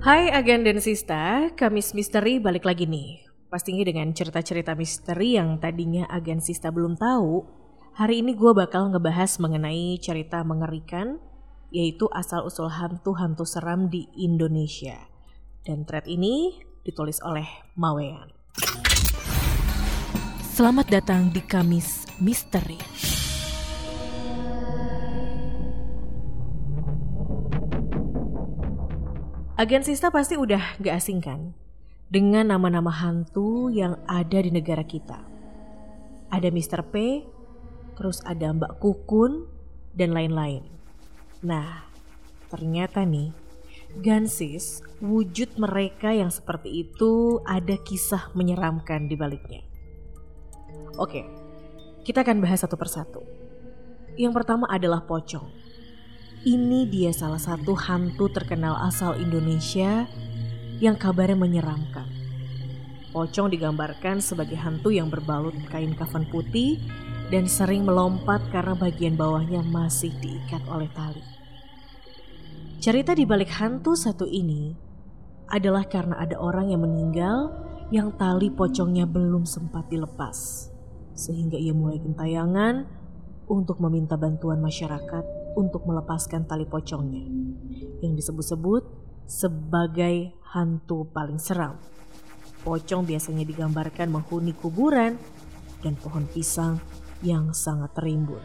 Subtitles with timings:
[0.00, 3.20] Hai Agan dan Sista, Kamis Misteri balik lagi nih.
[3.52, 7.44] Pastinya dengan cerita-cerita misteri yang tadinya Agan Sista belum tahu,
[8.00, 11.20] hari ini gue bakal ngebahas mengenai cerita mengerikan,
[11.68, 14.96] yaitu asal-usul hantu-hantu seram di Indonesia.
[15.68, 17.44] Dan thread ini ditulis oleh
[17.76, 18.32] Mawean.
[20.56, 23.09] Selamat datang di Kamis Misteri.
[29.60, 31.52] Agen Sista pasti udah gak asing kan
[32.08, 35.20] dengan nama-nama hantu yang ada di negara kita.
[36.32, 36.80] Ada Mr.
[36.88, 37.20] P,
[37.92, 39.44] terus ada Mbak Kukun,
[39.92, 40.64] dan lain-lain.
[41.44, 41.84] Nah,
[42.48, 43.36] ternyata nih,
[44.00, 49.60] Gansis, wujud mereka yang seperti itu ada kisah menyeramkan di baliknya.
[50.96, 51.28] Oke,
[52.08, 53.20] kita akan bahas satu persatu.
[54.16, 55.59] Yang pertama adalah pocong.
[56.40, 60.08] Ini dia salah satu hantu terkenal asal Indonesia
[60.80, 62.08] yang kabarnya menyeramkan.
[63.12, 66.80] Pocong digambarkan sebagai hantu yang berbalut kain kafan putih
[67.28, 71.20] dan sering melompat karena bagian bawahnya masih diikat oleh tali.
[72.80, 74.72] Cerita di balik hantu satu ini
[75.52, 77.52] adalah karena ada orang yang meninggal
[77.92, 80.72] yang tali pocongnya belum sempat dilepas.
[81.12, 82.88] Sehingga ia mulai gentayangan
[83.44, 87.26] untuk meminta bantuan masyarakat untuk melepaskan tali pocongnya
[88.00, 88.82] yang disebut-sebut
[89.30, 91.78] sebagai hantu paling seram.
[92.60, 95.16] Pocong biasanya digambarkan menghuni kuburan
[95.80, 96.76] dan pohon pisang
[97.24, 98.42] yang sangat terimbun.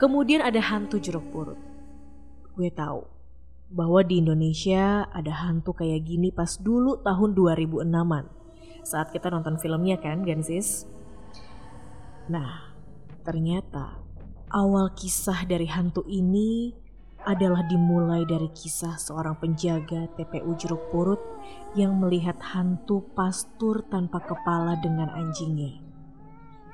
[0.00, 1.58] Kemudian ada hantu jeruk purut.
[2.58, 3.06] Gue tahu
[3.70, 8.24] bahwa di Indonesia ada hantu kayak gini pas dulu tahun 2006-an.
[8.84, 10.84] Saat kita nonton filmnya kan, Gensis?
[12.28, 12.74] Nah,
[13.24, 14.00] ternyata
[14.54, 16.70] Awal kisah dari hantu ini
[17.26, 21.18] adalah dimulai dari kisah seorang penjaga TPU Jeruk Purut
[21.74, 25.82] yang melihat hantu pastur tanpa kepala dengan anjingnya.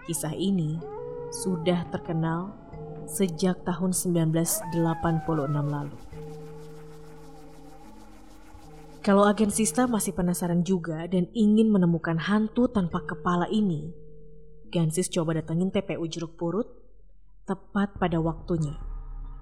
[0.04, 0.76] Kisah ini
[1.32, 2.52] sudah terkenal
[3.08, 4.76] sejak tahun 1986
[5.48, 5.96] lalu.
[9.00, 13.88] Kalau agen Sista masih penasaran juga dan ingin menemukan hantu tanpa kepala ini,
[14.68, 16.79] Gansis coba datengin TPU Jeruk Purut
[17.50, 18.78] tepat pada waktunya,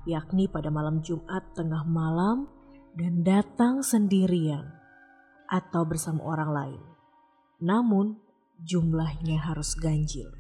[0.09, 2.49] yakni pada malam Jumat tengah malam
[2.97, 4.65] dan datang sendirian
[5.45, 6.83] atau bersama orang lain.
[7.61, 8.17] Namun
[8.65, 10.33] jumlahnya harus ganjil.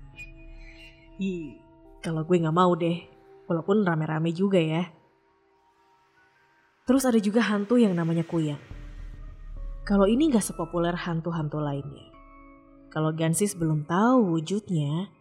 [1.20, 1.60] Ih,
[2.00, 3.04] kalau gue gak mau deh,
[3.44, 4.88] walaupun rame-rame juga ya.
[6.88, 8.60] Terus ada juga hantu yang namanya Kuyang.
[9.84, 12.08] Kalau ini gak sepopuler hantu-hantu lainnya.
[12.88, 15.12] Kalau Gansis belum tahu wujudnya,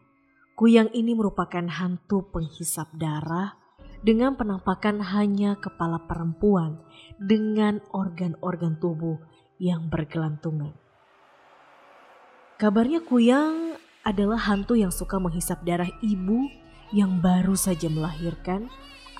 [0.57, 3.53] Kuyang ini merupakan hantu penghisap darah
[4.01, 6.81] dengan penampakan hanya kepala perempuan
[7.21, 9.21] dengan organ-organ tubuh
[9.61, 10.73] yang bergelantungan.
[12.57, 16.49] Kabarnya Kuyang adalah hantu yang suka menghisap darah ibu
[16.89, 18.65] yang baru saja melahirkan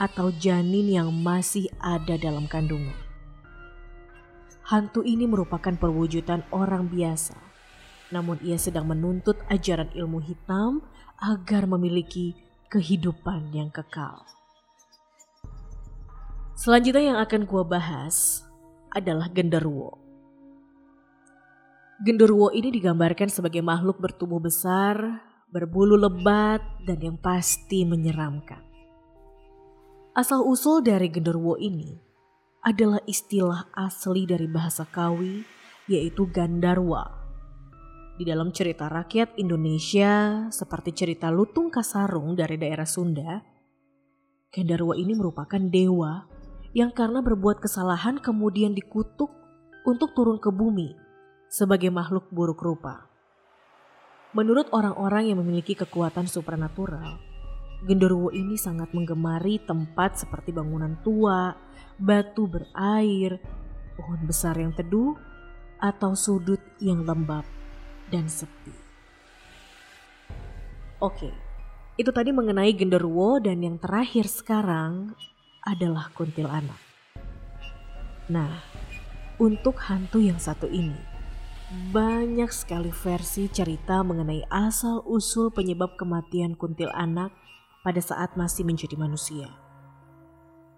[0.02, 2.98] atau janin yang masih ada dalam kandungan.
[4.66, 7.38] Hantu ini merupakan perwujudan orang biasa,
[8.10, 10.80] namun ia sedang menuntut ajaran ilmu hitam
[11.20, 12.38] agar memiliki
[12.72, 14.24] kehidupan yang kekal.
[16.58, 18.42] Selanjutnya yang akan gua bahas
[18.90, 20.00] adalah genderuwo.
[22.02, 28.62] Genderuwo ini digambarkan sebagai makhluk bertubuh besar, berbulu lebat, dan yang pasti menyeramkan.
[30.18, 31.94] Asal-usul dari genderuwo ini
[32.66, 35.46] adalah istilah asli dari bahasa Kawi,
[35.90, 37.27] yaitu Gandarwa
[38.18, 43.46] di dalam cerita rakyat Indonesia seperti cerita Lutung Kasarung dari daerah Sunda,
[44.50, 46.26] Gendarwa ini merupakan dewa
[46.74, 49.30] yang karena berbuat kesalahan kemudian dikutuk
[49.86, 50.98] untuk turun ke bumi
[51.46, 53.06] sebagai makhluk buruk rupa.
[54.34, 57.22] Menurut orang-orang yang memiliki kekuatan supernatural,
[57.86, 61.54] Genderuwo ini sangat menggemari tempat seperti bangunan tua,
[62.02, 63.38] batu berair,
[63.94, 65.14] pohon besar yang teduh,
[65.78, 67.46] atau sudut yang lembab
[68.12, 68.74] dan sepi.
[70.98, 71.30] Oke,
[71.98, 75.14] itu tadi mengenai genderuwo dan yang terakhir sekarang
[75.66, 76.80] adalah kuntilanak.
[78.30, 78.62] Nah,
[79.38, 80.98] untuk hantu yang satu ini,
[81.92, 87.36] banyak sekali versi cerita mengenai asal-usul penyebab kematian kuntilanak
[87.84, 89.52] pada saat masih menjadi manusia.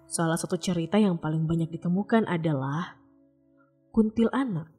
[0.09, 2.97] Salah satu cerita yang paling banyak ditemukan adalah
[3.93, 4.78] kuntilanak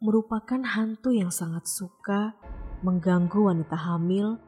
[0.00, 2.32] merupakan hantu yang sangat suka
[2.80, 4.40] mengganggu wanita hamil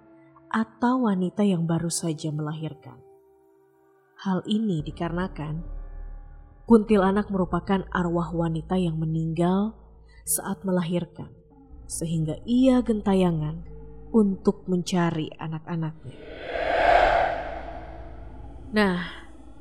[0.48, 2.96] atau wanita yang baru saja melahirkan.
[4.16, 5.60] Hal ini dikarenakan
[6.64, 9.76] kuntilanak merupakan arwah wanita yang meninggal
[10.24, 11.28] saat melahirkan,
[11.84, 13.60] sehingga ia gentayangan
[14.08, 16.16] untuk mencari anak-anaknya.
[18.72, 19.04] Nah,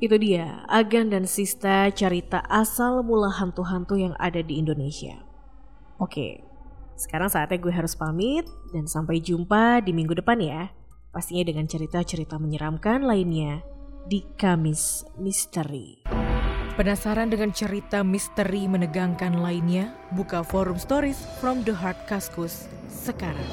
[0.00, 5.31] itu dia Agan dan Sista cerita asal mula hantu-hantu yang ada di Indonesia.
[6.02, 6.42] Oke,
[6.98, 8.42] sekarang saatnya gue harus pamit
[8.74, 10.66] dan sampai jumpa di minggu depan ya.
[11.14, 13.62] Pastinya dengan cerita-cerita menyeramkan lainnya
[14.10, 16.02] di Kamis Misteri.
[16.74, 19.94] Penasaran dengan cerita misteri menegangkan lainnya?
[20.10, 23.46] Buka forum stories from the heart Kaskus sekarang.